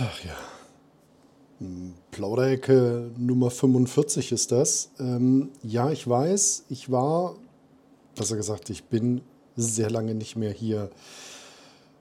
Ach 0.00 0.24
ja. 0.24 0.36
Plauderecke 2.12 3.10
Nummer 3.16 3.50
45 3.50 4.30
ist 4.30 4.52
das. 4.52 4.90
Ähm, 5.00 5.50
ja, 5.64 5.90
ich 5.90 6.08
weiß, 6.08 6.66
ich 6.68 6.92
war, 6.92 7.34
besser 8.14 8.36
gesagt, 8.36 8.70
ich 8.70 8.84
bin 8.84 9.22
sehr 9.56 9.90
lange 9.90 10.14
nicht 10.14 10.36
mehr 10.36 10.52
hier 10.52 10.90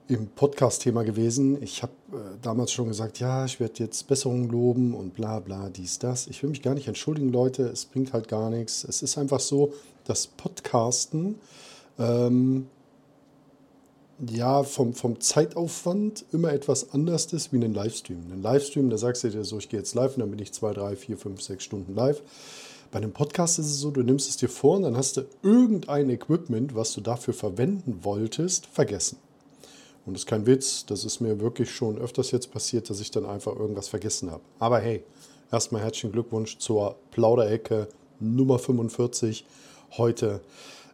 im 0.08 0.28
Podcast-Thema 0.28 1.06
gewesen. 1.06 1.60
Ich 1.64 1.82
habe 1.82 1.94
äh, 2.12 2.38
damals 2.44 2.72
schon 2.72 2.88
gesagt, 2.88 3.20
ja, 3.20 3.46
ich 3.46 3.60
werde 3.60 3.80
jetzt 3.80 4.08
Besserungen 4.08 4.48
loben 4.48 4.94
und 4.94 5.16
bla 5.16 5.40
bla, 5.40 5.70
dies, 5.70 5.98
das. 5.98 6.28
Ich 6.28 6.44
will 6.44 6.52
mich 6.52 6.62
gar 6.62 6.76
nicht 6.76 6.88
entschuldigen, 6.88 7.30
Leute. 7.30 7.64
Es 7.64 7.86
bringt 7.86 8.14
halt 8.14 8.28
gar 8.28 8.52
nichts. 8.52 8.84
Es 8.84 9.02
ist 9.02 9.18
einfach 9.18 9.40
so, 9.40 9.74
dass 10.04 10.28
Podcasten 10.28 11.40
ähm, 11.98 12.68
ja 14.20 14.64
vom, 14.64 14.94
vom 14.94 15.20
Zeitaufwand 15.20 16.26
immer 16.32 16.52
etwas 16.52 16.92
anders 16.92 17.32
ist 17.34 17.54
wie 17.54 17.64
ein 17.64 17.74
Livestream. 17.74 18.32
Ein 18.32 18.42
Livestream, 18.42 18.90
da 18.90 18.98
sagst 18.98 19.24
du 19.24 19.30
dir 19.30 19.44
so, 19.44 19.58
ich 19.58 19.70
gehe 19.70 19.80
jetzt 19.80 19.94
live 19.96 20.16
und 20.16 20.22
dann 20.22 20.32
bin 20.32 20.40
ich 20.40 20.54
zwei, 20.54 20.74
drei, 20.74 20.96
vier, 20.96 21.18
fünf, 21.18 21.42
sechs 21.42 21.64
Stunden 21.64 21.96
live. 21.96 22.22
Bei 22.92 22.98
einem 22.98 23.12
Podcast 23.12 23.60
ist 23.60 23.68
es 23.68 23.80
so, 23.80 23.92
du 23.92 24.02
nimmst 24.02 24.30
es 24.30 24.38
dir 24.38 24.50
vor 24.50 24.78
und 24.78 24.84
dann 24.84 24.98
hast 24.98 25.18
du 25.18 25.26
irgendein 25.44 26.10
Equipment, 26.10 26.74
was 26.74 26.94
du 26.94 27.02
dafür 27.02 27.34
verwenden 27.34 28.00
wolltest, 28.04 28.66
vergessen. 28.68 29.18
Und 30.06 30.14
das 30.14 30.22
ist 30.22 30.28
kein 30.28 30.46
Witz, 30.46 30.86
das 30.86 31.04
ist 31.04 31.20
mir 31.20 31.40
wirklich 31.42 31.70
schon 31.70 31.98
öfters 31.98 32.32
jetzt 32.32 32.52
passiert, 32.52 32.90
dass 32.90 33.02
ich 33.02 33.12
dann 33.12 33.26
einfach 33.26 33.56
irgendwas 33.56 33.90
vergessen 33.90 34.32
habe. 34.32 34.42
Aber 34.58 34.80
hey, 34.80 35.04
erstmal 35.52 35.82
herzlichen 35.82 36.14
Glückwunsch 36.14 36.58
zur 36.60 36.96
Plauderecke 37.12 37.90
Nummer 38.20 38.58
45. 38.58 39.46
Heute 39.98 40.40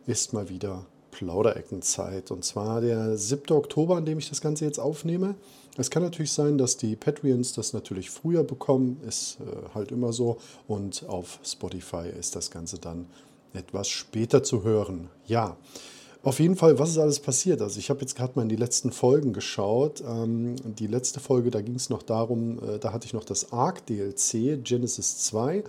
ist 0.08 0.34
mal 0.34 0.50
wieder 0.50 0.86
Plaudereckenzeit. 1.14 2.32
Und 2.32 2.44
zwar 2.44 2.82
der 2.82 3.18
7. 3.18 3.56
Oktober, 3.56 3.96
an 3.96 4.06
dem 4.06 4.18
ich 4.18 4.30
das 4.30 4.42
Ganze 4.42 4.66
jetzt 4.66 4.80
aufnehme. 4.80 5.36
Es 5.78 5.90
kann 5.90 6.04
natürlich 6.04 6.32
sein, 6.32 6.58
dass 6.58 6.78
die 6.78 6.96
Patreons 6.96 7.54
das 7.54 7.74
natürlich 7.74 8.10
früher 8.10 8.44
bekommen, 8.44 9.00
ist 9.08 9.38
äh, 9.40 9.74
halt 9.74 9.92
immer 9.92 10.12
so. 10.12 10.38
Und 10.68 11.06
auf 11.08 11.40
Spotify 11.44 12.10
ist 12.20 12.36
das 12.36 12.52
Ganze 12.52 12.78
dann 12.78 13.08
etwas 13.54 13.90
später 13.90 14.44
zu 14.44 14.64
hören. 14.64 15.10
Ja, 15.26 15.58
auf 16.24 16.40
jeden 16.40 16.56
Fall, 16.56 16.80
was 16.80 16.92
ist 16.92 16.98
alles 16.98 17.20
passiert? 17.20 17.62
Also 17.62 17.80
ich 17.80 17.90
habe 17.90 18.00
jetzt 18.00 18.16
gerade 18.16 18.34
mal 18.36 18.44
in 18.44 18.50
die 18.50 18.56
letzten 18.56 18.92
Folgen 18.92 19.34
geschaut. 19.34 20.02
Ähm, 20.08 20.56
die 20.64 20.88
letzte 20.88 21.20
Folge, 21.20 21.52
da 21.52 21.62
ging 21.62 21.76
es 21.76 21.90
noch 21.90 22.02
darum, 22.02 22.60
äh, 22.60 22.80
da 22.80 22.94
hatte 22.94 23.06
ich 23.06 23.14
noch 23.14 23.26
das 23.26 23.52
Arc 23.52 23.86
DLC, 23.88 24.64
Genesis 24.64 25.18
2 25.18 25.64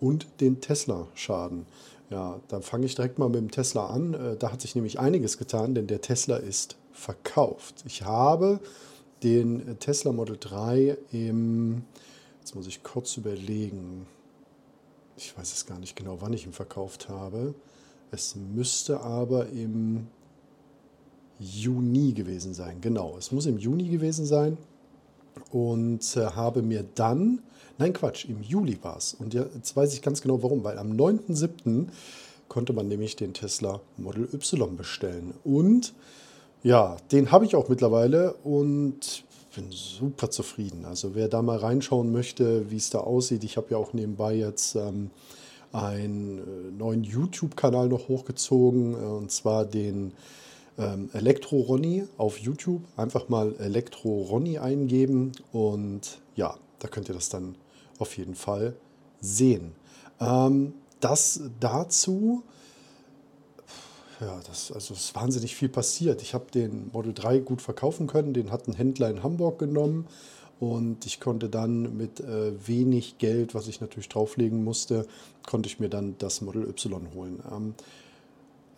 und 0.00 0.26
den 0.40 0.60
Tesla-Schaden. 0.60 1.66
Ja, 2.12 2.42
dann 2.48 2.60
fange 2.60 2.84
ich 2.84 2.94
direkt 2.94 3.18
mal 3.18 3.30
mit 3.30 3.40
dem 3.40 3.50
Tesla 3.50 3.86
an. 3.86 4.12
Äh, 4.12 4.36
da 4.36 4.52
hat 4.52 4.60
sich 4.60 4.74
nämlich 4.74 4.98
einiges 4.98 5.38
getan, 5.38 5.74
denn 5.74 5.86
der 5.86 6.02
Tesla 6.02 6.36
ist 6.36 6.76
verkauft. 6.92 7.82
Ich 7.86 8.02
habe 8.02 8.60
den 9.22 9.78
Tesla 9.78 10.12
Model 10.12 10.36
3 10.38 10.98
im, 11.10 11.84
jetzt 12.40 12.54
muss 12.54 12.66
ich 12.66 12.82
kurz 12.82 13.16
überlegen, 13.16 14.06
ich 15.16 15.36
weiß 15.38 15.54
es 15.54 15.64
gar 15.64 15.78
nicht 15.78 15.96
genau, 15.96 16.18
wann 16.20 16.34
ich 16.34 16.44
ihn 16.44 16.52
verkauft 16.52 17.08
habe. 17.08 17.54
Es 18.10 18.36
müsste 18.36 19.00
aber 19.00 19.48
im 19.48 20.08
Juni 21.38 22.12
gewesen 22.12 22.52
sein. 22.52 22.82
Genau, 22.82 23.16
es 23.16 23.32
muss 23.32 23.46
im 23.46 23.56
Juni 23.56 23.88
gewesen 23.88 24.26
sein. 24.26 24.58
Und 25.50 26.16
äh, 26.16 26.26
habe 26.26 26.62
mir 26.62 26.84
dann, 26.94 27.40
nein 27.78 27.92
Quatsch, 27.92 28.24
im 28.26 28.42
Juli 28.42 28.78
war 28.82 28.96
es. 28.96 29.14
Und 29.14 29.34
jetzt 29.34 29.76
weiß 29.76 29.94
ich 29.94 30.02
ganz 30.02 30.22
genau 30.22 30.42
warum, 30.42 30.64
weil 30.64 30.78
am 30.78 30.92
9.7. 30.92 31.88
konnte 32.48 32.72
man 32.72 32.88
nämlich 32.88 33.16
den 33.16 33.34
Tesla 33.34 33.80
Model 33.96 34.28
Y 34.32 34.76
bestellen. 34.76 35.34
Und 35.44 35.94
ja, 36.62 36.96
den 37.10 37.32
habe 37.32 37.44
ich 37.44 37.56
auch 37.56 37.68
mittlerweile 37.68 38.34
und 38.44 39.24
bin 39.54 39.66
super 39.70 40.30
zufrieden. 40.30 40.84
Also 40.84 41.14
wer 41.14 41.28
da 41.28 41.42
mal 41.42 41.58
reinschauen 41.58 42.12
möchte, 42.12 42.70
wie 42.70 42.76
es 42.76 42.90
da 42.90 43.00
aussieht, 43.00 43.44
ich 43.44 43.56
habe 43.56 43.68
ja 43.70 43.76
auch 43.76 43.92
nebenbei 43.92 44.34
jetzt 44.34 44.76
ähm, 44.76 45.10
einen 45.72 46.38
äh, 46.38 46.70
neuen 46.78 47.04
YouTube-Kanal 47.04 47.88
noch 47.88 48.08
hochgezogen, 48.08 48.94
äh, 48.94 48.96
und 48.96 49.30
zwar 49.30 49.64
den 49.64 50.12
ähm, 50.78 51.10
Elektro 51.12 51.60
Ronny 51.60 52.04
auf 52.16 52.38
YouTube. 52.38 52.82
Einfach 52.96 53.28
mal 53.28 53.54
Elektro 53.58 54.22
Ronny 54.22 54.58
eingeben 54.58 55.32
und 55.52 56.20
ja, 56.34 56.56
da 56.78 56.88
könnt 56.88 57.08
ihr 57.08 57.14
das 57.14 57.28
dann 57.28 57.56
auf 57.98 58.16
jeden 58.16 58.34
Fall 58.34 58.74
sehen. 59.20 59.72
Ähm, 60.20 60.74
das 61.00 61.40
dazu, 61.60 62.42
ja, 64.20 64.40
das, 64.46 64.70
also 64.72 64.94
ist 64.94 65.14
wahnsinnig 65.14 65.56
viel 65.56 65.68
passiert. 65.68 66.22
Ich 66.22 66.32
habe 66.34 66.50
den 66.52 66.90
Model 66.92 67.12
3 67.12 67.40
gut 67.40 67.60
verkaufen 67.60 68.06
können, 68.06 68.32
den 68.32 68.50
hat 68.50 68.68
ein 68.68 68.74
Händler 68.74 69.10
in 69.10 69.22
Hamburg 69.22 69.58
genommen 69.58 70.06
und 70.60 71.06
ich 71.06 71.18
konnte 71.18 71.48
dann 71.48 71.96
mit 71.96 72.20
äh, 72.20 72.52
wenig 72.68 73.18
Geld, 73.18 73.54
was 73.54 73.66
ich 73.66 73.80
natürlich 73.80 74.08
drauflegen 74.08 74.62
musste, 74.62 75.06
konnte 75.44 75.68
ich 75.68 75.80
mir 75.80 75.88
dann 75.88 76.14
das 76.18 76.40
Model 76.40 76.68
Y 76.68 77.08
holen. 77.14 77.42
Ähm, 77.50 77.74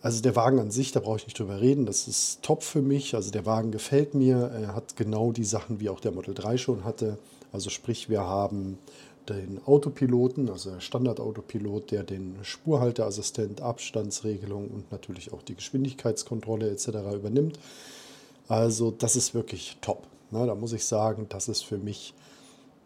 also 0.05 0.21
der 0.21 0.35
Wagen 0.35 0.59
an 0.59 0.69
sich, 0.69 0.91
da 0.91 0.99
brauche 0.99 1.17
ich 1.17 1.25
nicht 1.25 1.39
drüber 1.39 1.59
reden, 1.59 1.87
das 1.87 2.07
ist 2.07 2.43
top 2.43 2.61
für 2.61 2.83
mich. 2.83 3.15
Also 3.15 3.31
der 3.31 3.47
Wagen 3.47 3.71
gefällt 3.71 4.13
mir, 4.13 4.37
er 4.37 4.75
hat 4.75 4.95
genau 4.95 5.31
die 5.31 5.43
Sachen, 5.43 5.79
wie 5.79 5.89
auch 5.89 5.99
der 5.99 6.11
Model 6.11 6.35
3 6.35 6.57
schon 6.57 6.83
hatte. 6.83 7.17
Also 7.51 7.71
sprich, 7.71 8.07
wir 8.07 8.21
haben 8.21 8.77
den 9.27 9.59
Autopiloten, 9.65 10.51
also 10.51 10.69
der 10.69 10.79
Standardautopilot, 10.79 11.89
der 11.89 12.03
den 12.03 12.35
Spurhalteassistent, 12.43 13.61
Abstandsregelung 13.61 14.67
und 14.67 14.91
natürlich 14.91 15.33
auch 15.33 15.41
die 15.41 15.55
Geschwindigkeitskontrolle 15.55 16.69
etc. 16.69 16.89
übernimmt. 17.15 17.57
Also 18.47 18.91
das 18.91 19.15
ist 19.15 19.33
wirklich 19.33 19.77
top. 19.81 20.03
Na, 20.29 20.45
da 20.45 20.53
muss 20.53 20.73
ich 20.73 20.85
sagen, 20.85 21.25
das 21.29 21.47
ist 21.47 21.63
für 21.63 21.79
mich 21.79 22.13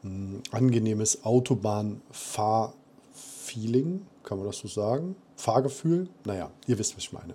ein 0.06 0.42
angenehmes 0.52 1.26
Autobahnfahrfeeling, 1.26 4.06
kann 4.24 4.38
man 4.38 4.48
das 4.48 4.60
so 4.60 4.70
sagen? 4.70 5.18
Fahrgefühl? 5.40 6.08
Naja, 6.26 6.52
ihr 6.68 6.78
wisst, 6.78 6.96
was 6.96 7.04
ich 7.04 7.14
meine. 7.14 7.34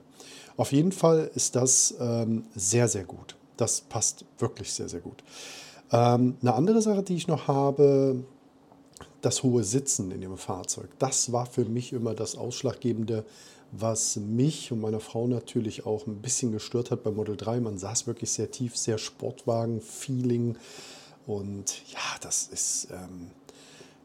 Auf 0.56 0.72
jeden 0.72 0.92
Fall 0.92 1.31
ist 1.34 1.56
das 1.56 1.94
ähm, 1.98 2.44
sehr, 2.54 2.88
sehr 2.88 3.04
gut. 3.04 3.37
Das 3.56 3.81
passt 3.81 4.25
wirklich 4.38 4.72
sehr, 4.72 4.88
sehr 4.88 5.00
gut. 5.00 5.25
Ähm, 5.91 6.37
eine 6.41 6.54
andere 6.54 6.82
Sache, 6.82 7.03
die 7.03 7.16
ich 7.16 7.28
noch 7.28 7.48
habe, 7.48 8.25
das 9.22 9.43
hohe 9.43 9.64
Sitzen 9.64 10.10
in 10.10 10.20
dem 10.20 10.37
Fahrzeug. 10.37 10.91
Das 10.98 11.32
war 11.32 11.47
für 11.47 11.64
mich 11.64 11.93
immer 11.93 12.14
das 12.14 12.37
Ausschlaggebende, 12.37 13.25
was 13.72 14.16
mich 14.16 14.70
und 14.70 14.81
meine 14.81 15.00
Frau 15.00 15.26
natürlich 15.26 15.87
auch 15.87 16.06
ein 16.06 16.20
bisschen 16.20 16.53
gestört 16.53 16.91
hat 16.91 17.03
beim 17.03 17.16
Model 17.16 17.37
3. 17.37 17.60
Man 17.60 17.78
saß 17.78 18.06
wirklich 18.06 18.31
sehr 18.31 18.50
tief, 18.50 18.76
sehr 18.76 18.98
Sportwagen-Feeling. 18.98 20.56
Und 21.26 21.91
ja, 21.91 21.98
das 22.20 22.48
ist, 22.48 22.88
ähm, 22.93 23.31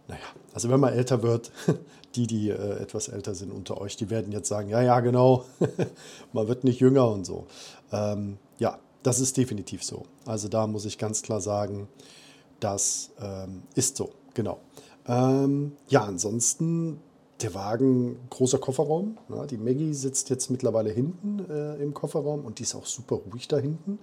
naja, 0.09 0.21
also 0.53 0.69
wenn 0.69 0.79
man 0.79 0.93
älter 0.93 1.23
wird, 1.23 1.51
die, 2.15 2.27
die 2.27 2.49
äh, 2.49 2.81
etwas 2.81 3.07
älter 3.07 3.35
sind 3.35 3.51
unter 3.51 3.79
euch, 3.79 3.95
die 3.95 4.09
werden 4.09 4.31
jetzt 4.31 4.49
sagen, 4.49 4.69
ja, 4.69 4.81
ja, 4.81 4.99
genau, 4.99 5.45
man 6.33 6.47
wird 6.47 6.63
nicht 6.63 6.79
jünger 6.79 7.09
und 7.09 7.25
so. 7.25 7.45
Ähm, 7.91 8.37
ja, 8.57 8.79
das 9.03 9.19
ist 9.19 9.37
definitiv 9.37 9.83
so. 9.83 10.03
Also 10.25 10.49
da 10.49 10.67
muss 10.67 10.85
ich 10.85 10.97
ganz 10.97 11.21
klar 11.21 11.39
sagen, 11.39 11.87
das 12.59 13.11
ähm, 13.21 13.61
ist 13.75 13.95
so, 13.95 14.09
genau. 14.33 14.59
Ähm, 15.07 15.73
ja, 15.87 16.03
ansonsten 16.03 16.99
der 17.41 17.53
Wagen, 17.53 18.19
großer 18.29 18.57
Kofferraum. 18.57 19.17
Ja, 19.29 19.45
die 19.45 19.57
Maggie 19.57 19.93
sitzt 19.93 20.29
jetzt 20.29 20.49
mittlerweile 20.49 20.89
hinten 20.89 21.39
äh, 21.49 21.75
im 21.75 21.93
Kofferraum 21.93 22.43
und 22.43 22.59
die 22.59 22.63
ist 22.63 22.75
auch 22.75 22.85
super 22.85 23.15
ruhig 23.15 23.47
da 23.47 23.57
hinten. 23.57 23.99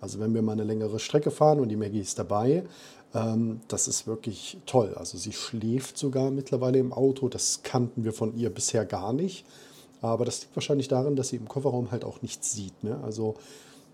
Also 0.00 0.20
wenn 0.20 0.32
wir 0.32 0.42
mal 0.42 0.52
eine 0.52 0.64
längere 0.64 0.98
Strecke 0.98 1.30
fahren 1.30 1.60
und 1.60 1.68
die 1.68 1.76
Maggie 1.76 2.00
ist 2.00 2.18
dabei, 2.18 2.64
das 3.12 3.88
ist 3.88 4.06
wirklich 4.06 4.58
toll. 4.66 4.94
Also 4.94 5.16
sie 5.16 5.32
schläft 5.32 5.96
sogar 5.96 6.30
mittlerweile 6.30 6.78
im 6.78 6.92
Auto. 6.92 7.28
Das 7.28 7.62
kannten 7.62 8.04
wir 8.04 8.12
von 8.12 8.36
ihr 8.36 8.50
bisher 8.50 8.84
gar 8.84 9.12
nicht. 9.12 9.46
Aber 10.00 10.24
das 10.24 10.42
liegt 10.42 10.54
wahrscheinlich 10.54 10.88
daran, 10.88 11.16
dass 11.16 11.28
sie 11.28 11.36
im 11.36 11.48
Kofferraum 11.48 11.90
halt 11.90 12.04
auch 12.04 12.22
nichts 12.22 12.52
sieht. 12.52 12.84
Ne? 12.84 13.00
Also 13.02 13.34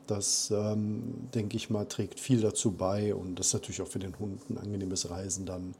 das, 0.06 0.50
ähm, 0.50 1.28
denke 1.34 1.56
ich 1.56 1.70
mal, 1.70 1.86
trägt 1.86 2.20
viel 2.20 2.40
dazu 2.40 2.72
bei 2.72 3.14
und 3.14 3.38
das 3.38 3.48
ist 3.48 3.54
natürlich 3.54 3.80
auch 3.82 3.88
für 3.88 3.98
den 3.98 4.18
Hund 4.18 4.50
ein 4.50 4.58
angenehmes 4.58 5.10
Reisen 5.10 5.46
dann. 5.46 5.74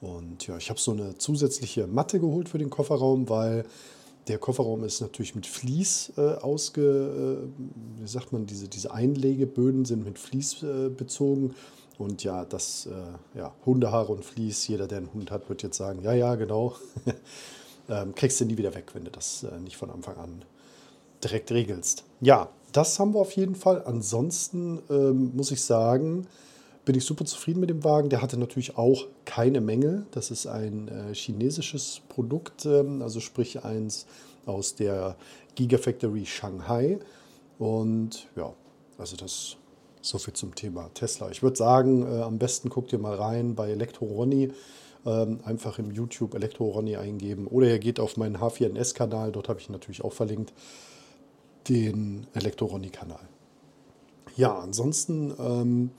Und 0.00 0.46
ja, 0.46 0.56
ich 0.56 0.70
habe 0.70 0.78
so 0.78 0.92
eine 0.92 1.16
zusätzliche 1.18 1.86
Matte 1.86 2.20
geholt 2.20 2.48
für 2.48 2.58
den 2.58 2.70
Kofferraum, 2.70 3.28
weil 3.28 3.64
der 4.28 4.38
Kofferraum 4.38 4.84
ist 4.84 5.00
natürlich 5.00 5.34
mit 5.34 5.46
Vlies 5.46 6.12
äh, 6.16 6.34
ausge, 6.34 6.82
äh, 6.82 8.00
wie 8.02 8.06
sagt 8.08 8.32
man, 8.32 8.46
diese, 8.46 8.68
diese 8.68 8.92
Einlegeböden 8.92 9.84
sind 9.84 10.04
mit 10.04 10.18
Vlies 10.18 10.62
äh, 10.62 10.88
bezogen. 10.88 11.54
Und 11.98 12.24
ja, 12.24 12.44
das, 12.44 12.86
äh, 12.86 13.38
ja, 13.38 13.52
Hundehaare 13.64 14.12
und 14.12 14.24
Vlies, 14.24 14.66
jeder, 14.66 14.88
der 14.88 14.98
einen 14.98 15.12
Hund 15.12 15.30
hat, 15.30 15.48
wird 15.48 15.62
jetzt 15.62 15.76
sagen, 15.76 16.02
ja, 16.02 16.12
ja, 16.12 16.34
genau. 16.34 16.74
ähm, 17.88 18.14
kriegst 18.14 18.40
du 18.40 18.44
nie 18.44 18.56
wieder 18.56 18.74
weg, 18.74 18.90
wenn 18.94 19.04
du 19.04 19.10
das 19.10 19.44
äh, 19.44 19.58
nicht 19.60 19.76
von 19.76 19.90
Anfang 19.90 20.16
an 20.16 20.44
direkt 21.22 21.52
regelst. 21.52 22.04
Ja, 22.20 22.48
das 22.72 22.98
haben 22.98 23.14
wir 23.14 23.20
auf 23.20 23.32
jeden 23.32 23.54
Fall. 23.54 23.82
Ansonsten 23.84 24.80
ähm, 24.90 25.32
muss 25.34 25.52
ich 25.52 25.62
sagen, 25.62 26.26
bin 26.84 26.96
ich 26.96 27.04
super 27.04 27.24
zufrieden 27.24 27.60
mit 27.60 27.70
dem 27.70 27.84
Wagen. 27.84 28.10
Der 28.10 28.20
hatte 28.20 28.36
natürlich 28.36 28.76
auch 28.76 29.06
keine 29.24 29.60
Mängel. 29.60 30.06
Das 30.10 30.30
ist 30.30 30.46
ein 30.46 30.88
äh, 30.88 31.14
chinesisches 31.14 32.02
Produkt, 32.08 32.66
ähm, 32.66 33.00
also 33.02 33.20
sprich 33.20 33.64
eins 33.64 34.06
aus 34.44 34.74
der 34.74 35.16
Gigafactory 35.54 36.26
Shanghai. 36.26 36.98
Und 37.58 38.26
ja, 38.36 38.52
also 38.98 39.16
das 39.16 39.56
So 40.04 40.18
viel 40.18 40.34
zum 40.34 40.54
Thema 40.54 40.90
Tesla. 40.92 41.30
Ich 41.30 41.42
würde 41.42 41.56
sagen, 41.56 42.02
äh, 42.02 42.20
am 42.20 42.38
besten 42.38 42.68
guckt 42.68 42.92
ihr 42.92 42.98
mal 42.98 43.14
rein 43.14 43.54
bei 43.54 43.70
Elektro 43.70 44.04
Ronny. 44.04 44.52
Ähm, 45.06 45.40
einfach 45.44 45.78
im 45.78 45.90
YouTube 45.90 46.34
Elektro 46.34 46.68
Ronny 46.68 46.96
eingeben. 46.96 47.46
Oder 47.46 47.68
ihr 47.68 47.78
geht 47.78 47.98
auf 47.98 48.18
meinen 48.18 48.36
H4NS-Kanal, 48.36 49.32
dort 49.32 49.48
habe 49.48 49.60
ich 49.60 49.70
natürlich 49.70 50.04
auch 50.04 50.12
verlinkt, 50.12 50.52
den 51.70 52.26
Elektro 52.34 52.66
Ronny-Kanal. 52.66 53.26
Ja, 54.36 54.58
ansonsten, 54.58 55.32
ähm, 55.38 55.90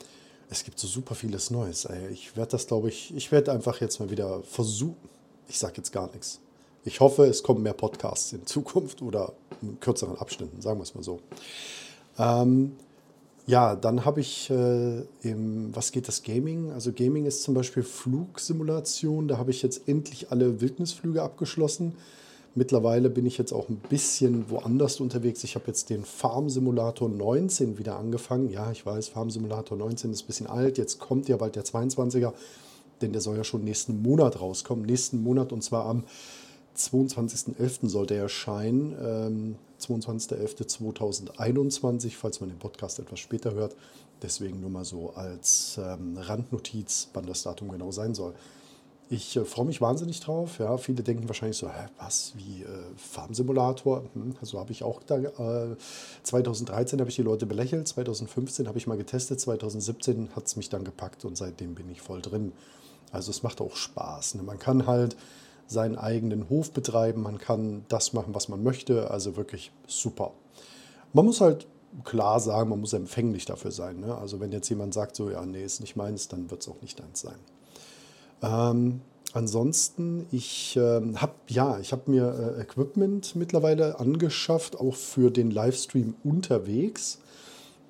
es 0.52 0.64
gibt 0.64 0.78
so 0.78 0.88
super 0.88 1.16
vieles 1.16 1.50
Neues. 1.50 1.88
Ich 2.12 2.38
werde 2.38 2.52
das, 2.52 2.68
glaube 2.68 2.90
ich, 2.90 3.12
ich 3.16 3.32
werde 3.32 3.52
einfach 3.52 3.82
jetzt 3.82 4.00
mal 4.00 4.12
wieder 4.12 4.44
versuchen. 4.44 5.10
Ich 5.48 5.58
sage 5.58 5.78
jetzt 5.78 5.92
gar 5.92 6.12
nichts. 6.12 6.42
Ich 6.84 7.00
hoffe, 7.00 7.26
es 7.26 7.42
kommen 7.42 7.64
mehr 7.64 7.74
Podcasts 7.74 8.34
in 8.34 8.46
Zukunft 8.46 9.02
oder 9.02 9.34
in 9.64 9.80
kürzeren 9.80 10.16
Abschnitten, 10.20 10.62
sagen 10.62 10.78
wir 10.78 10.84
es 10.84 10.94
mal 10.94 11.04
so. 11.04 11.22
Ähm, 12.20 12.76
ja, 13.48 13.76
dann 13.76 14.06
habe 14.06 14.22
ich 14.22 14.50
äh, 14.50 15.04
im, 15.22 15.76
was 15.76 15.92
geht 15.92 16.08
das 16.08 16.24
Gaming? 16.24 16.72
Also 16.72 16.92
Gaming 16.92 17.26
ist 17.26 17.44
zum 17.44 17.54
Beispiel 17.54 17.84
Flugsimulation. 17.84 19.28
Da 19.28 19.38
habe 19.38 19.52
ich 19.52 19.62
jetzt 19.62 19.88
endlich 19.88 20.32
alle 20.32 20.62
Wildnisflüge 20.62 21.22
abgeschlossen. 21.22 21.94
Mittlerweile 22.56 23.10
bin 23.10 23.26
ich 23.26 23.38
jetzt 23.38 23.52
auch 23.52 23.70
ein 23.70 23.82
bisschen 23.90 24.50
woanders 24.50 25.00
unterwegs. 25.00 25.44
Ich 25.44 25.56
habe 25.56 25.66
jetzt 25.68 25.90
den 25.90 26.06
Farm 26.06 26.50
Simulator 26.50 27.08
19 27.10 27.78
wieder 27.78 27.98
angefangen. 27.98 28.50
Ja, 28.50 28.72
ich 28.72 28.86
weiß, 28.86 29.10
Farm 29.10 29.30
Simulator 29.30 29.78
19 29.78 30.12
ist 30.12 30.24
ein 30.24 30.28
bisschen 30.28 30.48
alt. 30.48 30.78
Jetzt 30.78 31.00
kommt 31.00 31.28
ja 31.28 31.38
bald 31.38 31.56
der 31.56 31.66
22er, 31.66 32.34
denn 33.02 33.12
der 33.12 33.22
soll 33.22 33.38
ja 33.38 33.44
schon 33.44 33.64
nächsten 33.64 34.02
Monat 34.02 34.40
rauskommen. 34.40 34.86
Nächsten 34.86 35.22
Monat 35.22 35.52
und 35.52 35.64
zwar 35.64 35.86
am 35.86 36.06
22.11. 36.78 37.90
sollte 37.90 38.16
er 38.16 38.24
erscheinen. 38.24 38.96
Ähm, 39.00 39.56
22.11.2021, 39.86 42.12
falls 42.12 42.40
man 42.40 42.50
den 42.50 42.60
Podcast 42.60 43.00
etwas 43.00 43.20
später 43.20 43.54
hört. 43.54 43.76
Deswegen 44.22 44.62
nur 44.62 44.70
mal 44.70 44.86
so 44.86 45.12
als 45.12 45.78
ähm, 45.78 46.18
Randnotiz, 46.18 47.10
wann 47.14 47.26
das 47.26 47.44
Datum 47.44 47.72
genau 47.72 47.92
sein 47.92 48.16
soll. 48.16 48.34
Ich 49.10 49.36
äh, 49.36 49.46
freue 49.46 49.66
mich 49.66 49.82
wahnsinnig 49.82 50.20
drauf. 50.20 50.60
Ja, 50.60 50.78
viele 50.78 51.04
denken 51.04 51.28
wahrscheinlich 51.28 51.58
so, 51.58 51.70
hä, 51.70 51.88
was, 52.00 52.34
wie 52.36 52.64
äh, 52.64 52.68
Farmsimulator? 52.96 54.04
Hm, 54.14 54.36
also 54.42 54.60
habe 54.60 54.72
ich 54.72 54.84
auch 54.84 55.04
da, 55.04 55.18
äh, 55.18 55.76
2013 56.24 57.00
habe 57.00 57.10
ich 57.10 57.16
die 57.16 57.22
Leute 57.22 57.46
belächelt, 57.46 57.88
2015 57.88 58.68
habe 58.68 58.78
ich 58.78 58.88
mal 58.88 58.98
getestet, 58.98 59.40
2017 59.40 60.30
hat 60.36 60.48
es 60.48 60.56
mich 60.56 60.70
dann 60.70 60.84
gepackt 60.84 61.26
und 61.26 61.38
seitdem 61.38 61.76
bin 61.76 61.90
ich 61.90 62.02
voll 62.02 62.22
drin. 62.22 62.52
Also 63.12 63.32
es 63.32 63.44
macht 63.44 63.62
auch 63.62 63.76
Spaß. 63.76 64.36
Ne? 64.36 64.44
Man 64.44 64.60
kann 64.60 64.88
halt 64.88 65.16
seinen 65.68 65.98
eigenen 65.98 66.50
Hof 66.50 66.72
betreiben, 66.72 67.22
man 67.22 67.38
kann 67.38 67.86
das 67.90 68.14
machen, 68.14 68.36
was 68.36 68.50
man 68.50 68.64
möchte. 68.64 69.10
Also 69.12 69.36
wirklich 69.36 69.72
super. 69.88 70.32
Man 71.14 71.26
muss 71.26 71.42
halt 71.42 71.68
klar 72.04 72.40
sagen, 72.40 72.70
man 72.70 72.82
muss 72.82 72.94
empfänglich 72.94 73.46
dafür 73.46 73.72
sein. 73.72 74.00
Ne? 74.00 74.16
Also 74.16 74.40
wenn 74.40 74.52
jetzt 74.52 74.70
jemand 74.70 74.94
sagt, 74.94 75.16
so 75.16 75.30
ja, 75.30 75.46
nee, 75.46 75.64
ist 75.64 75.80
nicht 75.80 75.96
meins, 75.96 76.28
dann 76.28 76.52
wird 76.52 76.62
es 76.62 76.68
auch 76.68 76.82
nicht 76.82 77.00
deins 77.00 77.22
sein. 77.22 77.40
Ähm, 78.42 79.02
ansonsten, 79.34 80.28
ich 80.32 80.76
äh, 80.78 81.02
habe 81.16 81.34
ja, 81.48 81.80
ich 81.80 81.92
habe 81.92 82.12
mir 82.12 82.56
äh, 82.58 82.62
Equipment 82.62 83.36
mittlerweile 83.36 84.00
angeschafft, 84.00 84.80
auch 84.80 84.96
für 84.96 85.32
den 85.32 85.52
Livestream 85.52 86.16
unterwegs. 86.24 87.20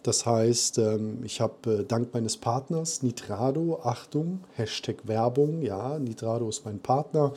Das 0.05 0.23
heißt, 0.27 0.77
ähm, 0.77 1.23
ich 1.23 1.41
habe 1.41 1.79
äh, 1.79 1.83
dank 1.83 2.13
meines 2.13 2.37
Partners 2.37 3.01
Nitrado, 3.01 3.79
Achtung, 3.81 4.41
Hashtag 4.53 5.07
Werbung, 5.07 5.63
ja, 5.63 5.97
Nitrado 5.97 6.47
ist 6.47 6.63
mein 6.63 6.77
Partner, 6.77 7.33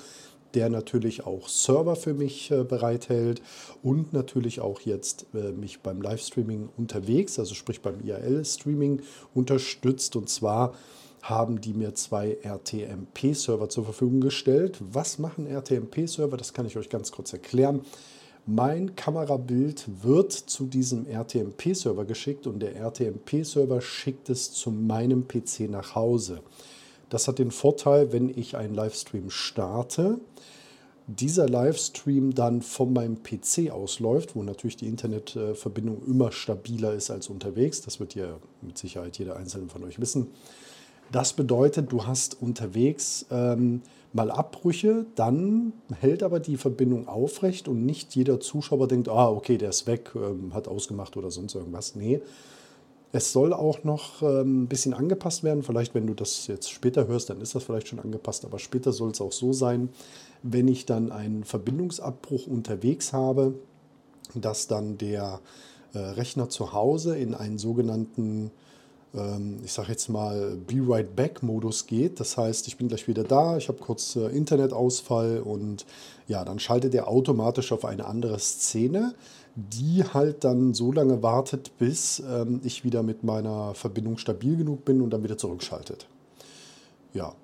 der 0.53 0.69
natürlich 0.69 1.25
auch 1.25 1.49
Server 1.49 1.97
für 1.97 2.13
mich 2.13 2.51
äh, 2.51 2.65
bereithält 2.65 3.41
und 3.83 4.13
natürlich 4.13 4.61
auch 4.61 4.83
jetzt 4.83 5.25
äh, 5.33 5.53
mich 5.53 5.81
beim 5.81 6.03
Livestreaming 6.03 6.69
unterwegs, 6.77 7.39
also 7.39 7.55
sprich 7.55 7.81
beim 7.81 8.01
IRL-Streaming 8.05 9.01
unterstützt. 9.35 10.15
Und 10.15 10.29
zwar 10.29 10.75
haben 11.23 11.63
die 11.63 11.73
mir 11.73 11.95
zwei 11.95 12.37
RTMP-Server 12.43 13.71
zur 13.71 13.85
Verfügung 13.85 14.21
gestellt. 14.21 14.77
Was 14.81 15.19
machen 15.19 15.47
RTMP-Server? 15.47 16.37
Das 16.37 16.53
kann 16.53 16.67
ich 16.67 16.77
euch 16.77 16.91
ganz 16.91 17.13
kurz 17.13 17.33
erklären. 17.33 17.81
Mein 18.51 18.97
Kamerabild 18.97 19.85
wird 20.03 20.33
zu 20.33 20.65
diesem 20.65 21.05
RTMP-Server 21.05 22.07
geschickt 22.07 22.47
und 22.47 22.61
der 22.61 22.77
RTMP-Server 22.77 23.83
schickt 23.83 24.31
es 24.31 24.53
zu 24.53 24.71
meinem 24.71 25.29
PC 25.29 25.69
nach 25.69 25.95
Hause. 25.95 26.41
Das 27.11 27.29
hat 27.29 27.39
den 27.39 27.51
Vorteil, 27.51 28.11
wenn 28.11 28.31
ich 28.31 28.57
einen 28.57 28.75
Livestream 28.75 29.29
starte, 29.29 30.19
dieser 31.07 31.47
Livestream 31.47 32.35
dann 32.35 32.63
von 32.63 32.95
meinem 32.95 33.23
PC 33.23 33.71
ausläuft, 33.71 34.35
wo 34.35 34.43
natürlich 34.43 34.77
die 34.77 34.89
Internetverbindung 34.89 36.03
immer 36.07 36.33
stabiler 36.33 36.95
ist 36.95 37.11
als 37.11 37.29
unterwegs. 37.29 37.83
Das 37.83 38.01
wird 38.01 38.15
ja 38.15 38.39
mit 38.63 38.79
Sicherheit 38.79 39.19
jeder 39.19 39.37
einzelne 39.37 39.69
von 39.69 39.85
euch 39.85 40.01
wissen. 40.01 40.29
Das 41.11 41.33
bedeutet, 41.33 41.91
du 41.93 42.07
hast 42.07 42.41
unterwegs 42.41 43.27
ähm, 43.31 43.83
mal 44.13 44.31
Abbrüche, 44.31 45.07
dann 45.15 45.73
hält 46.01 46.23
aber 46.23 46.41
die 46.41 46.57
Verbindung 46.57 47.09
aufrecht 47.09 47.69
und 47.69 47.85
nicht 47.85 48.15
jeder 48.15 48.41
Zuschauer 48.41 48.89
denkt, 48.89 49.09
ah, 49.09 49.29
okay, 49.29 49.59
der 49.59 49.71
ist 49.71 49.87
weg, 49.87 50.13
ähm, 50.15 50.53
hat 50.55 50.69
ausgemacht 50.69 51.17
oder 51.17 51.31
sonst 51.31 51.55
irgendwas. 51.55 51.95
Nee, 51.95 52.21
es 53.13 53.33
soll 53.33 53.53
auch 53.53 53.85
noch 53.85 54.23
ähm, 54.23 54.65
ein 54.65 54.69
bisschen 54.69 54.93
angepasst 54.93 55.43
werden. 55.43 55.63
Vielleicht, 55.63 55.95
wenn 55.95 56.07
du 56.07 56.15
das 56.15 56.47
jetzt 56.47 56.71
später 56.71 57.07
hörst, 57.07 57.31
dann 57.31 57.41
ist 57.41 57.55
das 57.55 57.65
vielleicht 57.65 57.89
schon 57.89 58.01
angepasst, 58.01 58.45
aber 58.45 58.59
später 58.59 58.93
soll 58.93 59.13
es 59.13 59.21
auch 59.21 59.33
so 59.33 59.53
sein, 59.53 59.89
wenn 60.43 60.69
ich 60.69 60.85
dann 60.85 61.11
einen 61.11 61.45
Verbindungsabbruch 61.45 62.47
unterwegs 62.47 63.13
habe, 63.13 63.55
dass 64.35 64.67
dann 64.67 64.99
der 64.99 65.41
äh, 65.95 65.99
Rechner 65.99 66.49
zu 66.51 66.73
Hause 66.73 67.17
in 67.17 67.35
einen 67.35 67.59
sogenannten 67.59 68.51
ich 69.65 69.73
sage 69.73 69.89
jetzt 69.89 70.09
mal, 70.09 70.57
Be 70.67 70.83
Right 70.87 71.17
Back-Modus 71.17 71.87
geht. 71.87 72.21
Das 72.21 72.37
heißt, 72.37 72.69
ich 72.69 72.77
bin 72.77 72.89
gleich 72.89 73.09
wieder 73.09 73.25
da, 73.25 73.57
ich 73.57 73.69
habe 73.69 73.79
kurz 73.79 74.17
äh, 74.17 74.27
Internetausfall 74.29 75.41
und 75.41 75.87
ja, 76.27 76.45
dann 76.45 76.59
schaltet 76.59 76.95
er 76.95 77.09
automatisch 77.09 77.73
auf 77.73 77.87
eine 77.87 78.05
andere 78.05 78.39
Szene, 78.39 79.15
die 79.57 80.05
halt 80.05 80.45
dann 80.45 80.75
so 80.75 80.93
lange 80.93 81.23
wartet, 81.23 81.79
bis 81.79 82.23
ähm, 82.29 82.61
ich 82.65 82.85
wieder 82.85 83.03
mit 83.03 83.25
meiner 83.25 83.75
Verbindung 83.75 84.19
stabil 84.19 84.57
genug 84.57 84.85
bin 84.85 85.01
und 85.01 85.11
dann 85.11 85.25
wieder 85.25 85.39
zurückschaltet. 85.39 86.07
Ja, 87.15 87.35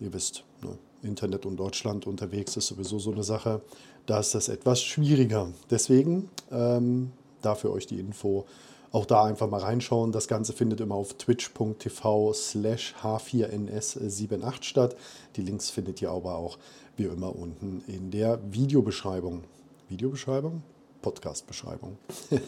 ihr 0.00 0.12
wisst, 0.12 0.44
ne? 0.62 0.76
Internet 1.02 1.44
und 1.46 1.56
Deutschland 1.56 2.06
unterwegs 2.06 2.56
ist 2.56 2.68
sowieso 2.68 2.98
so 2.98 3.12
eine 3.12 3.24
Sache. 3.24 3.60
Da 4.06 4.20
ist 4.20 4.34
das 4.34 4.48
etwas 4.48 4.82
schwieriger. 4.82 5.48
Deswegen 5.70 6.30
ähm, 6.50 7.12
dafür 7.42 7.72
euch 7.72 7.86
die 7.86 8.00
Info. 8.00 8.46
Auch 8.94 9.06
da 9.06 9.24
einfach 9.24 9.50
mal 9.50 9.58
reinschauen. 9.58 10.12
Das 10.12 10.28
Ganze 10.28 10.52
findet 10.52 10.80
immer 10.80 10.94
auf 10.94 11.14
twitch.tv 11.14 12.32
slash 12.32 12.94
h4ns78 13.02 14.62
statt. 14.62 14.94
Die 15.34 15.42
Links 15.42 15.68
findet 15.68 16.00
ihr 16.00 16.12
aber 16.12 16.36
auch 16.36 16.58
wie 16.96 17.06
immer 17.06 17.34
unten 17.34 17.82
in 17.88 18.12
der 18.12 18.38
Videobeschreibung. 18.52 19.42
Videobeschreibung? 19.88 20.62
Podcast-Beschreibung. 21.02 21.98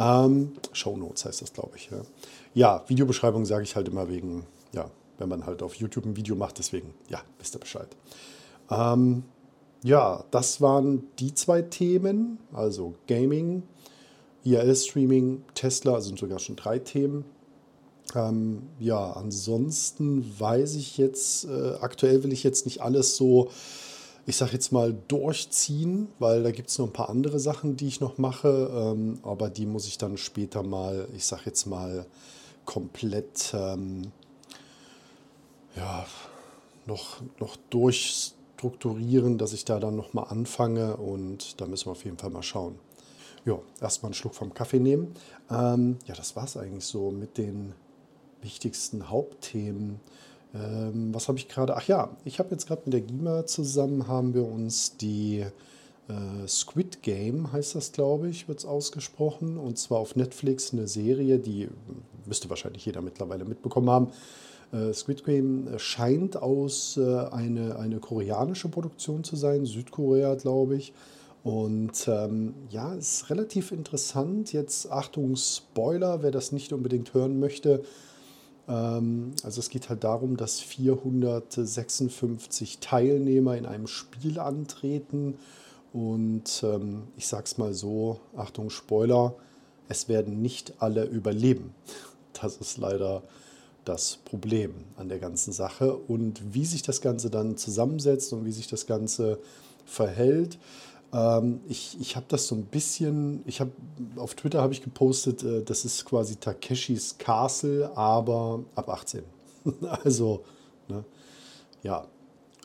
ähm, 0.00 0.54
Show 0.72 0.96
Notes 0.96 1.26
heißt 1.26 1.42
das, 1.42 1.52
glaube 1.52 1.76
ich. 1.76 1.90
Ja, 1.92 2.02
ja 2.54 2.84
Videobeschreibung 2.88 3.44
sage 3.44 3.62
ich 3.62 3.76
halt 3.76 3.86
immer 3.86 4.08
wegen, 4.08 4.44
ja, 4.72 4.90
wenn 5.18 5.28
man 5.28 5.46
halt 5.46 5.62
auf 5.62 5.76
YouTube 5.76 6.06
ein 6.06 6.16
Video 6.16 6.34
macht, 6.34 6.58
deswegen, 6.58 6.92
ja, 7.08 7.22
wisst 7.38 7.54
ihr 7.54 7.60
Bescheid. 7.60 7.96
Ähm, 8.68 9.22
ja, 9.84 10.24
das 10.32 10.60
waren 10.60 11.04
die 11.20 11.34
zwei 11.34 11.62
Themen, 11.62 12.38
also 12.52 12.94
Gaming, 13.06 13.62
IRL-Streaming, 14.44 15.44
Tesla 15.54 16.00
sind 16.00 16.18
sogar 16.18 16.38
schon 16.38 16.56
drei 16.56 16.78
Themen. 16.78 17.24
Ähm, 18.14 18.62
ja, 18.78 19.12
ansonsten 19.12 20.38
weiß 20.38 20.74
ich 20.74 20.98
jetzt, 20.98 21.44
äh, 21.44 21.74
aktuell 21.80 22.22
will 22.22 22.32
ich 22.32 22.42
jetzt 22.42 22.66
nicht 22.66 22.82
alles 22.82 23.16
so, 23.16 23.50
ich 24.26 24.36
sag 24.36 24.52
jetzt 24.52 24.72
mal, 24.72 24.94
durchziehen, 25.08 26.08
weil 26.18 26.42
da 26.42 26.50
gibt 26.50 26.68
es 26.68 26.78
noch 26.78 26.86
ein 26.86 26.92
paar 26.92 27.08
andere 27.08 27.38
Sachen, 27.38 27.76
die 27.76 27.86
ich 27.86 28.00
noch 28.00 28.18
mache, 28.18 28.70
ähm, 28.74 29.18
aber 29.22 29.48
die 29.50 29.66
muss 29.66 29.86
ich 29.86 29.98
dann 29.98 30.16
später 30.16 30.62
mal, 30.62 31.08
ich 31.16 31.24
sag 31.24 31.46
jetzt 31.46 31.66
mal, 31.66 32.06
komplett 32.64 33.52
ähm, 33.54 34.12
ja, 35.76 36.06
noch, 36.86 37.22
noch 37.40 37.56
durchstrukturieren, 37.70 39.38
dass 39.38 39.52
ich 39.52 39.64
da 39.64 39.80
dann 39.80 39.96
nochmal 39.96 40.26
anfange 40.28 40.96
und 40.96 41.60
da 41.60 41.66
müssen 41.66 41.86
wir 41.86 41.92
auf 41.92 42.04
jeden 42.04 42.18
Fall 42.18 42.30
mal 42.30 42.42
schauen. 42.42 42.78
Ja, 43.44 43.58
erstmal 43.80 44.08
einen 44.08 44.14
Schluck 44.14 44.34
vom 44.34 44.54
Kaffee 44.54 44.78
nehmen. 44.78 45.14
Ähm, 45.50 45.96
ja, 46.06 46.14
das 46.14 46.36
war 46.36 46.44
es 46.44 46.56
eigentlich 46.56 46.84
so 46.84 47.10
mit 47.10 47.38
den 47.38 47.72
wichtigsten 48.40 49.08
Hauptthemen. 49.10 50.00
Ähm, 50.54 51.14
was 51.14 51.28
habe 51.28 51.38
ich 51.38 51.48
gerade? 51.48 51.76
Ach 51.76 51.86
ja, 51.86 52.16
ich 52.24 52.38
habe 52.38 52.50
jetzt 52.50 52.66
gerade 52.66 52.82
mit 52.84 52.94
der 52.94 53.00
GIMA 53.00 53.46
zusammen, 53.46 54.06
haben 54.06 54.34
wir 54.34 54.44
uns 54.46 54.96
die 54.96 55.44
äh, 56.08 56.46
Squid 56.46 57.02
Game, 57.02 57.52
heißt 57.52 57.74
das 57.74 57.92
glaube 57.92 58.28
ich, 58.28 58.48
wird 58.48 58.60
es 58.60 58.64
ausgesprochen. 58.64 59.56
Und 59.56 59.78
zwar 59.78 59.98
auf 59.98 60.14
Netflix 60.14 60.72
eine 60.72 60.86
Serie, 60.86 61.38
die 61.38 61.68
müsste 62.26 62.50
wahrscheinlich 62.50 62.84
jeder 62.86 63.00
mittlerweile 63.00 63.44
mitbekommen 63.44 63.90
haben. 63.90 64.08
Äh, 64.72 64.92
Squid 64.92 65.24
Game 65.24 65.68
scheint 65.78 66.36
aus 66.36 66.96
äh, 66.96 67.26
eine, 67.32 67.76
eine 67.76 67.98
koreanische 67.98 68.68
Produktion 68.68 69.24
zu 69.24 69.36
sein, 69.36 69.64
Südkorea 69.64 70.34
glaube 70.34 70.76
ich. 70.76 70.92
Und 71.44 72.06
ähm, 72.06 72.54
ja, 72.70 72.94
ist 72.94 73.28
relativ 73.30 73.72
interessant. 73.72 74.52
Jetzt 74.52 74.88
Achtung, 74.90 75.34
Spoiler, 75.36 76.22
wer 76.22 76.30
das 76.30 76.52
nicht 76.52 76.72
unbedingt 76.72 77.14
hören 77.14 77.40
möchte. 77.40 77.82
Ähm, 78.68 79.32
also 79.42 79.58
es 79.58 79.68
geht 79.68 79.88
halt 79.88 80.04
darum, 80.04 80.36
dass 80.36 80.60
456 80.60 82.78
Teilnehmer 82.78 83.56
in 83.56 83.66
einem 83.66 83.88
Spiel 83.88 84.38
antreten. 84.38 85.34
Und 85.92 86.62
ähm, 86.62 87.08
ich 87.16 87.26
sag's 87.26 87.58
mal 87.58 87.74
so, 87.74 88.20
Achtung, 88.36 88.70
Spoiler, 88.70 89.34
es 89.88 90.08
werden 90.08 90.40
nicht 90.40 90.74
alle 90.78 91.04
überleben. 91.04 91.74
Das 92.40 92.56
ist 92.56 92.78
leider 92.78 93.22
das 93.84 94.18
Problem 94.24 94.72
an 94.96 95.08
der 95.08 95.18
ganzen 95.18 95.52
Sache. 95.52 95.94
Und 95.94 96.54
wie 96.54 96.64
sich 96.64 96.82
das 96.82 97.00
Ganze 97.00 97.30
dann 97.30 97.56
zusammensetzt 97.56 98.32
und 98.32 98.44
wie 98.44 98.52
sich 98.52 98.68
das 98.68 98.86
Ganze 98.86 99.38
verhält, 99.84 100.58
ähm, 101.12 101.60
ich 101.68 101.98
ich 102.00 102.16
habe 102.16 102.26
das 102.28 102.46
so 102.46 102.54
ein 102.54 102.64
bisschen, 102.64 103.42
ich 103.46 103.60
habe 103.60 103.72
auf 104.16 104.34
Twitter 104.34 104.62
habe 104.62 104.72
ich 104.72 104.82
gepostet, 104.82 105.42
äh, 105.42 105.62
das 105.62 105.84
ist 105.84 106.04
quasi 106.04 106.36
Takeshis 106.36 107.18
Castle, 107.18 107.90
aber 107.96 108.64
ab 108.74 108.88
18. 108.88 109.22
also, 110.04 110.44
ne, 110.88 111.04
ja. 111.82 112.06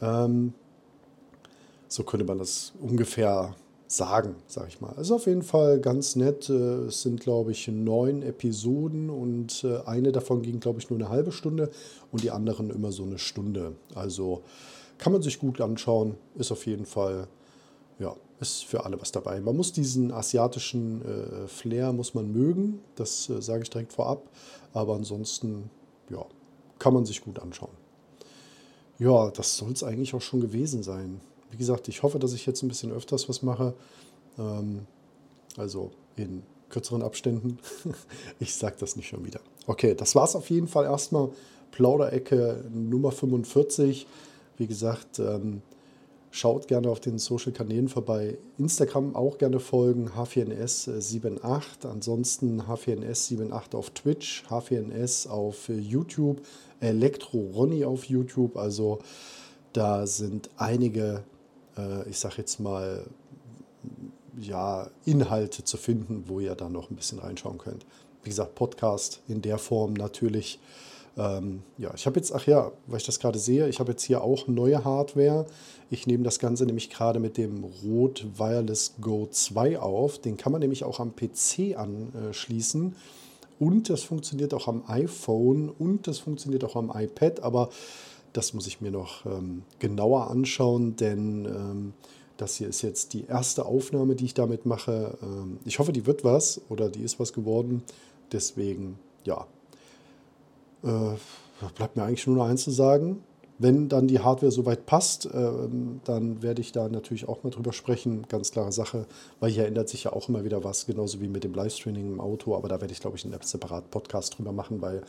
Ähm, 0.02 0.54
so 1.88 2.04
könnte 2.04 2.26
man 2.26 2.38
das 2.38 2.74
ungefähr 2.82 3.56
sagen, 3.88 4.36
sage 4.48 4.68
ich 4.68 4.82
mal. 4.82 4.94
Also 4.98 5.16
auf 5.16 5.26
jeden 5.26 5.44
Fall 5.44 5.80
ganz 5.80 6.16
nett. 6.16 6.50
Äh, 6.50 6.88
es 6.88 7.02
sind, 7.02 7.20
glaube 7.22 7.52
ich, 7.52 7.68
neun 7.68 8.22
Episoden 8.22 9.10
und 9.10 9.64
äh, 9.64 9.80
eine 9.86 10.12
davon 10.12 10.42
ging, 10.42 10.60
glaube 10.60 10.80
ich, 10.80 10.90
nur 10.90 11.00
eine 11.00 11.10
halbe 11.10 11.32
Stunde 11.32 11.72
und 12.12 12.24
die 12.24 12.32
anderen 12.32 12.70
immer 12.70 12.92
so 12.92 13.04
eine 13.04 13.18
Stunde. 13.18 13.76
Also 13.96 14.44
kann 14.98 15.14
man 15.14 15.22
sich 15.22 15.40
gut 15.40 15.62
anschauen. 15.62 16.16
Ist 16.36 16.52
auf 16.52 16.66
jeden 16.66 16.86
Fall, 16.86 17.28
ja, 18.00 18.16
ist 18.40 18.66
für 18.66 18.86
alle 18.86 19.00
was 19.02 19.12
dabei. 19.12 19.40
Man 19.40 19.56
muss 19.58 19.72
diesen 19.72 20.12
asiatischen 20.12 21.02
äh, 21.04 21.48
Flair 21.48 21.92
muss 21.94 22.14
man 22.14 22.32
mögen, 22.32 22.80
das 22.96 23.30
äh, 23.30 23.42
sage 23.42 23.64
ich 23.64 23.70
direkt 23.70 23.94
vorab. 23.94 24.30
Aber 24.74 24.96
ansonsten, 24.96 25.70
ja, 26.10 26.26
kann 26.80 26.94
man 26.94 27.06
sich 27.06 27.22
gut 27.22 27.40
anschauen. 27.40 27.72
Ja, 29.00 29.32
das 29.32 29.58
soll 29.58 29.72
es 29.72 29.84
eigentlich 29.84 30.14
auch 30.14 30.22
schon 30.22 30.42
gewesen 30.42 30.84
sein. 30.84 31.22
Wie 31.52 31.58
gesagt, 31.58 31.88
ich 31.88 32.04
hoffe, 32.04 32.20
dass 32.20 32.34
ich 32.34 32.46
jetzt 32.46 32.62
ein 32.64 32.68
bisschen 32.68 32.92
öfters 32.92 33.30
was 33.30 33.42
mache. 33.42 33.74
Ähm, 34.38 34.86
also 35.56 35.92
in 36.16 36.44
kürzeren 36.70 37.02
Abständen. 37.02 37.60
ich 38.40 38.54
sage 38.54 38.76
das 38.80 38.96
nicht 38.96 39.08
schon 39.08 39.26
wieder. 39.26 39.40
Okay, 39.66 39.96
das 39.96 40.16
war 40.16 40.26
es 40.26 40.36
auf 40.36 40.50
jeden 40.50 40.68
Fall 40.68 40.86
erstmal. 40.86 41.30
Plauderecke 41.72 42.64
Nummer 42.72 43.12
45. 43.12 44.08
Wie 44.58 44.68
gesagt, 44.68 45.20
ähm, 45.20 45.62
schaut 46.38 46.68
gerne 46.68 46.90
auf 46.90 47.00
den 47.00 47.18
Social 47.18 47.52
Kanälen 47.52 47.90
vorbei. 47.90 48.38
Instagram 48.58 49.16
auch 49.16 49.38
gerne 49.38 49.60
folgen, 49.60 50.10
H4NS78. 50.10 51.88
Ansonsten 51.90 52.62
H4NS78 52.62 53.76
auf 53.76 53.90
Twitch, 53.92 54.44
H4NS 54.50 55.28
auf 55.30 55.70
YouTube, 55.70 56.42
Elektro 56.80 57.40
Ronny 57.54 57.86
auf 57.86 58.06
YouTube. 58.06 58.58
Also 58.58 59.00
da 59.74 60.08
sind 60.08 60.50
einige 60.58 61.24
äh, 61.78 62.10
ich 62.10 62.20
sage 62.20 62.36
jetzt 62.38 62.60
mal, 62.60 63.06
ja, 64.40 64.90
Inhalte 65.06 65.64
zu 65.64 65.78
finden, 65.78 66.26
wo 66.28 66.40
ihr 66.40 66.56
da 66.56 66.70
noch 66.70 66.90
ein 66.90 66.96
bisschen 66.96 67.20
reinschauen 67.20 67.58
könnt. 67.58 67.86
Wie 68.24 68.30
gesagt, 68.30 68.56
Podcast 68.56 69.22
in 69.28 69.42
der 69.42 69.58
Form 69.58 69.94
natürlich. 69.94 70.60
Ähm, 71.18 71.64
ja, 71.78 71.92
ich 71.96 72.06
habe 72.06 72.20
jetzt, 72.20 72.34
ach 72.34 72.46
ja, 72.46 72.72
weil 72.86 72.98
ich 72.98 73.06
das 73.06 73.20
gerade 73.20 73.40
sehe, 73.40 73.68
ich 73.68 73.80
habe 73.80 73.92
jetzt 73.92 74.04
hier 74.04 74.24
auch 74.24 74.48
neue 74.48 74.84
Hardware. 74.86 75.48
Ich 75.90 76.06
nehme 76.06 76.24
das 76.24 76.38
Ganze 76.40 76.66
nämlich 76.66 76.90
gerade 76.90 77.20
mit 77.20 77.38
dem 77.38 77.64
Rode 77.64 78.22
Wireless 78.38 78.96
Go 79.02 79.28
2 79.30 79.80
auf. 79.80 80.20
Den 80.20 80.38
kann 80.38 80.52
man 80.52 80.62
nämlich 80.62 80.84
auch 80.84 81.00
am 81.00 81.16
PC 81.16 81.76
anschließen. 81.76 82.96
Und 83.60 83.90
das 83.90 84.04
funktioniert 84.04 84.54
auch 84.54 84.68
am 84.68 84.84
iPhone 84.88 85.70
und 85.70 86.08
das 86.08 86.20
funktioniert 86.20 86.64
auch 86.64 86.76
am 86.76 86.92
iPad. 86.94 87.42
Aber 87.42 87.70
das 88.34 88.54
muss 88.54 88.68
ich 88.68 88.82
mir 88.82 88.92
noch 88.92 89.26
ähm, 89.26 89.64
genauer 89.80 90.30
anschauen, 90.30 90.96
denn 90.96 91.46
ähm, 91.46 91.94
das 92.38 92.56
hier 92.56 92.68
ist 92.68 92.84
jetzt 92.84 93.14
die 93.14 93.26
erste 93.26 93.66
Aufnahme, 93.66 94.16
die 94.16 94.26
ich 94.26 94.36
damit 94.36 94.68
mache. 94.68 95.18
Ähm, 95.24 95.58
ich 95.66 95.80
hoffe, 95.80 95.92
die 95.92 96.06
wird 96.06 96.24
was 96.24 96.62
oder 96.70 96.90
die 96.90 97.02
ist 97.02 97.20
was 97.20 97.34
geworden. 97.34 97.82
Deswegen, 98.32 99.00
ja, 99.24 99.48
äh, 100.84 101.68
bleibt 101.76 101.96
mir 101.96 102.04
eigentlich 102.04 102.28
nur 102.28 102.38
noch 102.38 102.46
eins 102.46 102.64
zu 102.64 102.72
sagen. 102.72 103.24
Wenn 103.60 103.90
dann 103.90 104.08
die 104.08 104.20
Hardware 104.20 104.52
soweit 104.52 104.86
passt, 104.86 105.26
äh, 105.26 105.52
dann 106.06 106.44
werde 106.44 106.62
ich 106.62 106.72
da 106.72 106.90
natürlich 106.90 107.28
auch 107.28 107.44
mal 107.44 107.50
drüber 107.50 107.74
sprechen. 107.74 108.28
Ganz 108.28 108.52
klare 108.52 108.72
Sache, 108.72 109.08
weil 109.40 109.50
hier 109.50 109.66
ändert 109.66 109.90
sich 109.90 110.04
ja 110.04 110.14
auch 110.14 110.30
immer 110.30 110.44
wieder 110.44 110.64
was, 110.64 110.86
genauso 110.86 111.22
wie 111.22 111.28
mit 111.28 111.44
dem 111.44 111.56
Livestreaming 111.56 112.14
im 112.14 112.22
Auto. 112.22 112.56
Aber 112.56 112.68
da 112.68 112.80
werde 112.80 112.94
ich, 112.94 113.00
glaube 113.00 113.18
ich, 113.18 113.26
einen 113.26 113.36
separaten 113.42 113.90
Podcast 113.90 114.38
drüber 114.38 114.52
machen, 114.52 114.82
weil 114.82 115.02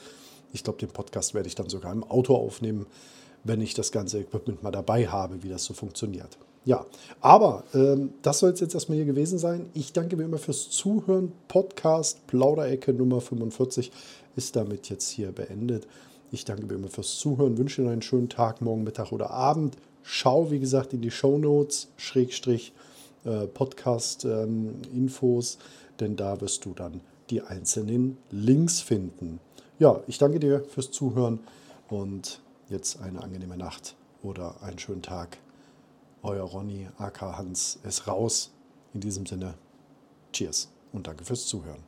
ich 0.52 0.64
glaube, 0.64 0.78
den 0.78 0.88
Podcast 0.88 1.34
werde 1.34 1.46
ich 1.46 1.54
dann 1.54 1.68
sogar 1.68 1.92
im 1.92 2.04
Auto 2.04 2.34
aufnehmen, 2.34 2.86
wenn 3.44 3.60
ich 3.60 3.74
das 3.74 3.92
ganze 3.92 4.20
Equipment 4.20 4.62
mal 4.62 4.70
dabei 4.70 5.06
habe, 5.06 5.42
wie 5.42 5.50
das 5.50 5.64
so 5.64 5.74
funktioniert. 5.74 6.38
Ja, 6.64 6.84
aber 7.20 7.64
ähm, 7.74 8.12
das 8.22 8.40
soll 8.40 8.50
es 8.50 8.60
jetzt 8.60 8.74
erstmal 8.74 8.96
hier 8.96 9.06
gewesen 9.06 9.38
sein. 9.38 9.66
Ich 9.74 9.92
danke 9.92 10.18
wie 10.18 10.22
immer 10.22 10.38
fürs 10.38 10.70
Zuhören. 10.70 11.32
Podcast 11.48 12.26
Plauderecke 12.26 12.92
Nummer 12.92 13.20
45 13.20 13.90
ist 14.36 14.56
damit 14.56 14.90
jetzt 14.90 15.08
hier 15.08 15.32
beendet. 15.32 15.86
Ich 16.30 16.44
danke 16.44 16.68
wie 16.68 16.74
immer 16.74 16.88
fürs 16.88 17.18
Zuhören, 17.18 17.56
wünsche 17.56 17.80
Ihnen 17.80 17.90
einen 17.90 18.02
schönen 18.02 18.28
Tag, 18.28 18.60
morgen, 18.60 18.84
Mittag 18.84 19.12
oder 19.12 19.30
Abend. 19.30 19.76
Schau, 20.02 20.50
wie 20.50 20.58
gesagt, 20.58 20.92
in 20.92 21.00
die 21.00 21.10
Show 21.10 21.38
Notes, 21.38 21.88
Schrägstrich, 21.96 22.72
äh, 23.24 23.46
Podcast-Infos, 23.46 25.54
ähm, 25.54 25.60
denn 26.00 26.16
da 26.16 26.40
wirst 26.40 26.64
du 26.64 26.74
dann 26.74 27.00
die 27.30 27.42
einzelnen 27.42 28.18
Links 28.30 28.80
finden. 28.80 29.40
Ja, 29.78 30.00
ich 30.06 30.18
danke 30.18 30.38
dir 30.38 30.64
fürs 30.64 30.90
Zuhören 30.90 31.40
und 31.88 32.40
jetzt 32.68 33.00
eine 33.00 33.22
angenehme 33.22 33.56
Nacht 33.56 33.94
oder 34.22 34.62
einen 34.62 34.78
schönen 34.78 35.02
Tag. 35.02 35.38
Euer 36.22 36.42
Ronny, 36.42 36.88
AK 36.98 37.22
Hans, 37.22 37.78
ist 37.84 38.06
raus. 38.08 38.52
In 38.92 39.00
diesem 39.00 39.26
Sinne, 39.26 39.54
Cheers 40.32 40.72
und 40.92 41.06
danke 41.06 41.24
fürs 41.24 41.46
Zuhören. 41.46 41.84